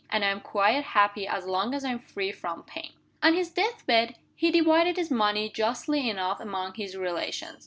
[0.09, 3.51] And I am quite happy as long as I am free from pain." On his
[3.51, 7.59] death bed, he divided his money justly enough among his relations.